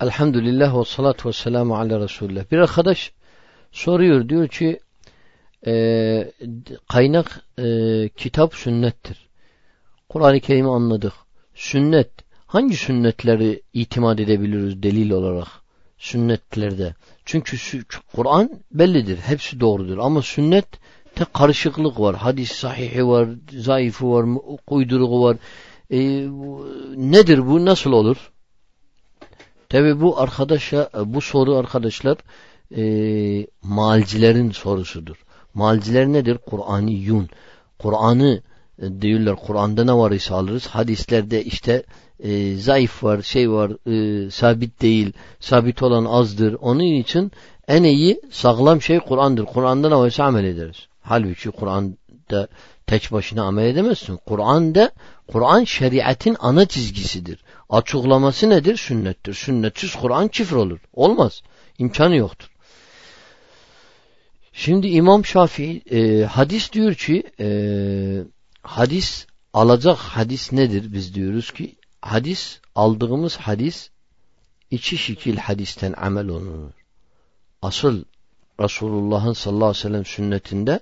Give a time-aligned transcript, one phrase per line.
[0.00, 2.50] Elhamdülillah ve salatu ve selamu ala Resulullah.
[2.52, 3.12] Bir arkadaş
[3.72, 4.80] soruyor diyor ki
[5.66, 6.32] e,
[6.88, 7.64] kaynak e,
[8.16, 9.28] kitap sünnettir.
[10.08, 11.12] Kur'an-ı Kerim'i anladık.
[11.54, 12.10] Sünnet
[12.46, 15.48] hangi sünnetleri itimat edebiliriz delil olarak?
[15.98, 16.94] Sünnetlerde.
[17.24, 17.56] Çünkü
[18.14, 19.18] Kur'an bellidir.
[19.18, 19.98] Hepsi doğrudur.
[19.98, 20.66] Ama sünnet
[21.14, 22.16] tek karışıklık var.
[22.16, 23.28] Hadis sahihi var,
[23.58, 24.26] zayıfı var,
[24.66, 25.36] uyduruğu var.
[25.90, 25.98] E,
[26.96, 27.64] nedir bu?
[27.64, 28.30] Nasıl olur?
[29.68, 32.16] Tabi bu arkadaşa, bu soru arkadaşlar
[32.76, 35.16] e, malcilerin sorusudur.
[35.54, 36.38] Malciler nedir?
[36.46, 37.28] Kur'an'ı yun.
[37.78, 38.42] Kur'an'ı
[38.82, 40.66] e, diyorlar Kur'an'da ne var ise alırız.
[40.66, 41.82] Hadislerde işte
[42.20, 46.56] e, zayıf var, şey var, e, sabit değil, sabit olan azdır.
[46.60, 47.32] Onun için
[47.68, 49.44] en iyi sağlam şey Kur'an'dır.
[49.44, 50.86] Kur'an'da ne varsa amel ederiz.
[51.02, 52.48] Halbuki Kur'an'da
[52.86, 54.18] tek başına amel edemezsin.
[54.26, 54.90] Kur'an'da
[55.28, 57.44] Kur'an şeriatin ana çizgisidir.
[57.70, 58.76] Açıklaması nedir?
[58.76, 59.34] Sünnettir.
[59.34, 60.78] Sünnetsiz Kur'an çifir olur.
[60.92, 61.42] Olmaz.
[61.78, 62.50] İmkanı yoktur.
[64.52, 67.48] Şimdi İmam Şafii e, hadis diyor ki e,
[68.62, 70.92] hadis alacak hadis nedir?
[70.92, 73.90] Biz diyoruz ki hadis aldığımız hadis
[74.70, 76.70] iki şekil hadisten amel olunur.
[77.62, 78.04] Asıl
[78.60, 80.80] Resulullah'ın sallallahu aleyhi ve sellem sünnetinde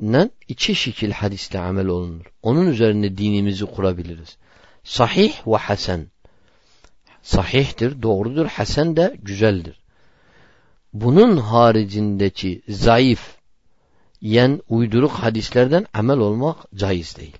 [0.00, 2.24] ne iki şekil hadiste amel olunur.
[2.42, 4.36] Onun üzerine dinimizi kurabiliriz.
[4.84, 6.06] Sahih ve hasen.
[7.22, 8.46] Sahihtir, doğrudur.
[8.46, 9.80] Hasen de güzeldir.
[10.92, 13.36] Bunun haricindeki zayıf,
[14.20, 17.36] yen uyduruk hadislerden amel olmak caiz değil.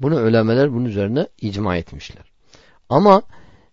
[0.00, 2.24] Bunu ölemeler bunun üzerine icma etmişler.
[2.88, 3.22] Ama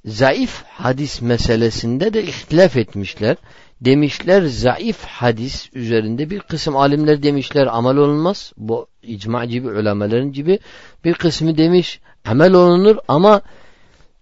[0.06, 3.38] zayıf hadis meselesinde de ihtilaf etmişler.
[3.82, 8.54] Demişler zayıf hadis üzerinde bir kısım alimler demişler amel olunmaz.
[8.58, 10.60] Bu icma gibi ulemelerin gibi
[11.04, 13.42] bir kısmı demiş amel olunur ama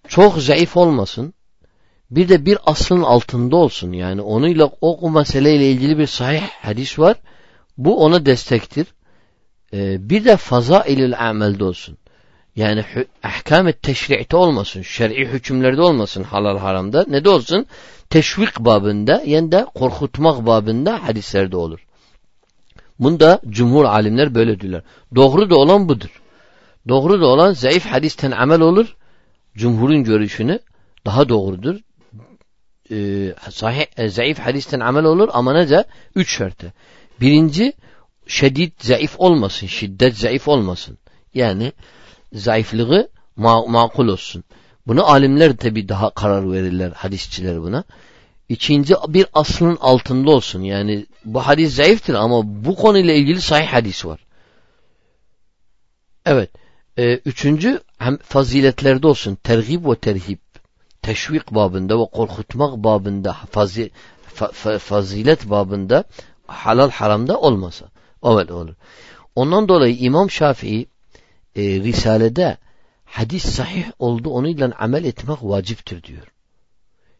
[0.07, 1.33] çok zayıf olmasın.
[2.11, 3.91] Bir de bir aslın altında olsun.
[3.91, 7.17] Yani onuyla o meseleyle ilgili bir sahih hadis var.
[7.77, 8.87] Bu ona destektir.
[9.73, 11.97] Ee, bir de fazailül amelde olsun.
[12.55, 12.85] Yani
[13.23, 14.81] ahkam-ı teşri'te olmasın.
[14.81, 17.05] Şer'i hükümlerde olmasın halal haramda.
[17.07, 17.65] Ne de olsun?
[18.09, 21.79] Teşvik babında yani de korkutmak babında hadislerde olur.
[22.99, 24.83] Bunda cumhur alimler böyle diyorlar.
[25.15, 26.21] Doğru da olan budur.
[26.87, 28.95] Doğru da olan zayıf hadisten amel olur.
[29.55, 30.59] Cumhurun görüşünü
[31.05, 31.79] daha doğrudur.
[32.91, 35.83] Ee, sahih, e, zayıf hadisten amel olur ama nece?
[36.15, 36.73] Üç şartı.
[37.21, 37.73] Birinci,
[38.27, 39.67] şiddet zayıf olmasın.
[39.67, 40.97] Şiddet zayıf olmasın.
[41.33, 41.71] Yani
[42.33, 44.43] zayıflığı ma makul olsun.
[44.87, 47.83] Bunu alimler tabi daha karar verirler hadisçiler buna.
[48.49, 50.61] İkinci bir aslın altında olsun.
[50.61, 54.19] Yani bu hadis zayıftır ama bu konuyla ilgili sahih hadis var.
[56.25, 56.49] Evet.
[56.97, 59.35] Ee, üçüncü hem faziletlerde olsun.
[59.35, 60.37] Tergib ve terhib.
[61.01, 63.91] Teşvik babında ve korkutmak babında fazi,
[64.33, 66.03] fa, fa, fazilet babında
[66.47, 67.85] halal haramda olmasa.
[68.23, 68.73] Evet olur.
[69.35, 70.87] Ondan dolayı İmam Şafii
[71.55, 72.57] e, Risale'de
[73.05, 76.27] hadis sahih oldu onunla amel etmek vaciptir diyor.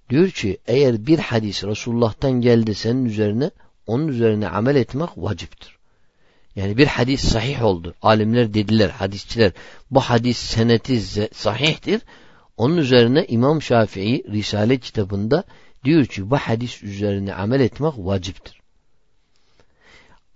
[0.10, 3.52] Diyor ki eğer bir hadis Resulullah'tan geldi senin üzerine
[3.88, 5.78] onun üzerine amel etmek vaciptir.
[6.56, 7.96] Yani bir hadis sahih oldu.
[8.02, 9.52] Alimler dediler, hadisçiler
[9.92, 11.02] bu hadis seneti
[11.34, 12.02] sahihtir.
[12.58, 15.44] Onun üzerine İmam Şafii Risale kitabında
[15.84, 18.62] diyor ki bu hadis üzerine amel etmek vaciptir.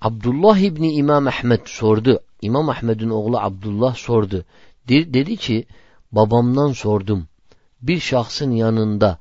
[0.01, 2.19] Abdullah İbni İmam Ahmed sordu.
[2.45, 4.45] İmam Ahmed'in oğlu Abdullah sordu.
[4.87, 5.65] Dedi ki
[6.11, 7.27] babamdan sordum.
[7.81, 9.17] Bir şahsın yanında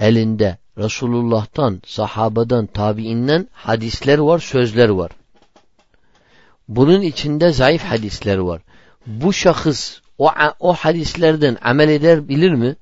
[0.00, 5.10] elinde Resulullah'tan, sahabadan, tabiinden hadisler var, sözler var.
[6.68, 8.62] Bunun içinde zayıf hadisler var.
[9.06, 10.30] Bu şahıs o,
[10.60, 12.76] o hadislerden amel eder bilir mi?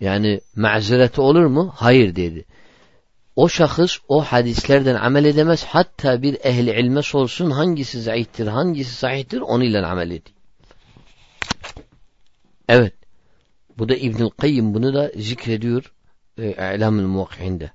[0.00, 1.72] Yani mazereti olur mu?
[1.76, 2.44] Hayır dedi.
[3.36, 5.64] O şahıs o hadislerden amel edemez.
[5.64, 10.36] Hatta bir ehli ilme sorsun hangisi zayıftır, hangisi sahihtir onunla amel ediyor.
[12.68, 12.94] Evet.
[13.78, 15.92] Bu da İbnül Kayyim bunu da zikrediyor
[16.38, 17.70] e, İ'lam-ül Muvakki'inde.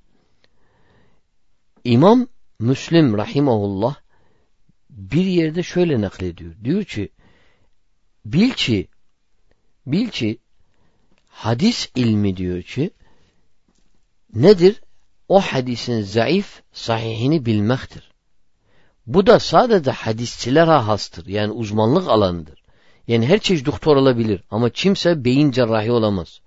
[1.84, 2.28] İmam
[2.60, 3.96] Müslim rahimahullah
[4.90, 6.56] bir yerde şöyle naklediyor.
[6.64, 7.10] Diyor ki
[8.26, 8.88] bil ki
[9.86, 10.40] bil ki
[11.28, 12.92] hadis ilmi diyor ki
[14.34, 14.82] nedir?
[15.30, 18.12] O hadisin zayıf sahihini bilmektir.
[19.08, 21.26] Bu da sadece hadisçilere hastır.
[21.28, 22.64] Yani uzmanlık alanıdır.
[23.08, 26.42] Yani her çeşit doktor olabilir ama kimse beyin cerrahi olamaz.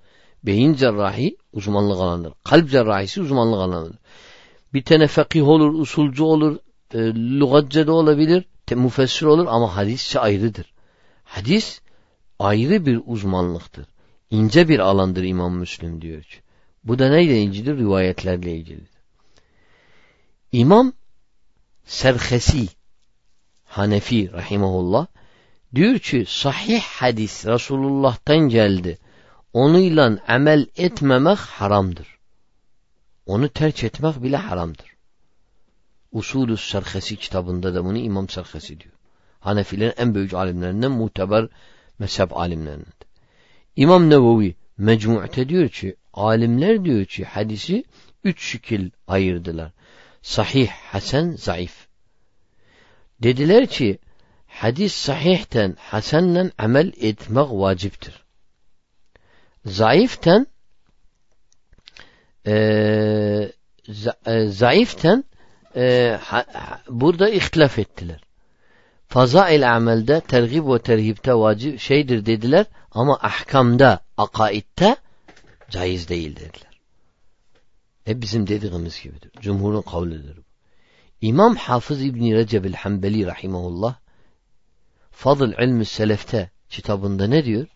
[0.45, 2.33] Beyin cerrahi uzmanlık alanıdır.
[2.45, 3.99] Kalp cerrahisi uzmanlık alanıdır.
[4.75, 6.59] Bir tane fakih olur, usulcu olur,
[6.95, 10.73] e, lügatçe de olabilir, müfessir olur ama hadisçe ayrıdır.
[11.25, 11.81] Hadis
[12.39, 13.87] ayrı bir uzmanlıktır.
[14.31, 16.37] ince bir alandır İmam Müslim diyor ki.
[16.85, 17.79] Bu da neyle ilgilidir?
[17.79, 18.93] Rivayetlerle ilgilidir.
[20.53, 20.93] İmam
[21.85, 22.69] Serhesi
[23.65, 25.07] Hanefi rahimahullah
[25.75, 28.99] diyor ki sahih hadis Resulullah'tan geldi.
[29.53, 32.07] Onunla amel etmemek haramdır.
[33.27, 34.87] Onu terk etmek bile haramdır.
[36.13, 38.95] Usulü Serhesi kitabında da bunu İmam Serhesi diyor.
[39.41, 41.49] Hanefilerin en büyük alimlerinden muteber
[41.99, 42.93] mezhep alimlerinden.
[43.77, 47.85] İmam Nevevi Mecmu'te diyor ki alimler diyor ki hadisi
[48.25, 49.73] üç şekil ayırdılar.
[50.23, 51.87] Sahih, hasen, zayıf.
[53.23, 53.99] Dediler ki
[54.47, 58.23] hadis sahihten hasenle amel etmek vaciptir.
[59.65, 60.47] Zayıften
[62.47, 62.55] e,
[64.27, 65.25] e, zayıften
[65.77, 66.47] e, ha,
[66.89, 68.21] burada ihtilaf ettiler.
[69.09, 74.97] Fazail amelde tergib ve terhibte vacip şeydir dediler ama ahkamda, akaitte
[75.73, 76.81] caiz değil dediler.
[78.09, 79.31] E bizim dediğimiz gibidir.
[79.41, 80.43] Cumhurun kavlidir bu.
[81.21, 83.97] İmam Hafız İbni Recep el-Hanbeli rahimahullah
[85.11, 87.67] Fadıl ilmi selefte kitabında ne diyor?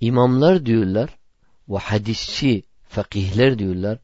[0.00, 1.10] İmamlar diyorlar
[1.68, 3.98] ve hadisçi fakihler diyorlar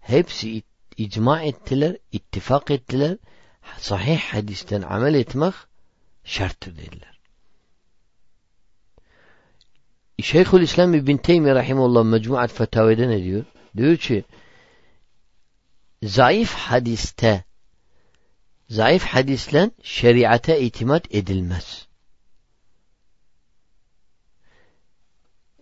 [0.00, 0.62] hepsi
[0.96, 3.16] icma ettiler, ittifak ettiler.
[3.78, 5.54] Sahih hadisten amel etmek
[6.24, 7.15] şarttır dediler.
[10.22, 13.44] Şeyhül İslam İbn Teymi Rahimullah Mecmuat Fetavede ne diyor?
[13.76, 14.24] Diyor ki
[16.02, 17.44] zayıf hadiste
[18.68, 21.86] zayıf hadislen şeriate itimat edilmez.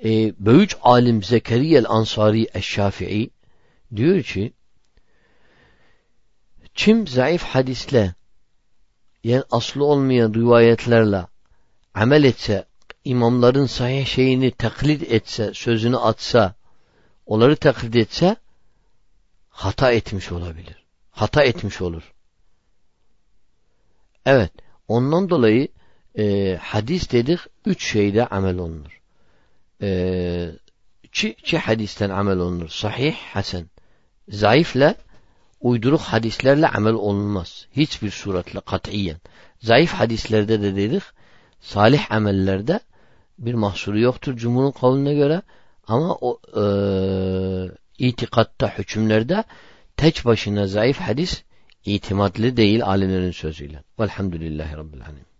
[0.05, 3.31] Ee, büyük alim Zekeriya el-Ansari eş-Şafii
[3.97, 4.53] diyor ki
[6.75, 8.15] kim zayıf hadisle
[9.25, 11.27] yani aslı olmayan rivayetlerle
[11.95, 12.67] amel etse,
[13.05, 16.55] imamların sahih şeyini taklit etse, sözünü atsa,
[17.27, 18.37] onları taklit etse,
[19.49, 20.85] hata etmiş olabilir.
[21.11, 22.13] Hata etmiş olur.
[24.27, 24.53] Evet,
[24.89, 25.69] ondan dolayı
[26.19, 29.01] e, hadis dedik, üç şeyde amel olunur.
[29.83, 30.51] E,
[31.03, 32.69] iki, iki hadisten amel olunur.
[32.69, 33.67] Sahih, hasen.
[34.29, 34.95] Zayıfla
[35.61, 37.67] uyduruk hadislerle amel olunmaz.
[37.77, 39.17] Hiçbir suretle katiyen.
[39.63, 41.03] Zayıf hadislerde de dedik
[41.65, 42.81] salih amellerde
[43.39, 45.43] bir mahsuru yoktur cumhurun kavline göre
[45.87, 46.65] ama o e,
[47.99, 49.45] itikatta hükümlerde
[49.97, 51.43] tek başına zayıf hadis
[51.85, 53.83] itimatlı değil alimlerin sözüyle.
[54.01, 55.34] Velhamdülillahi Rabbil Alemin.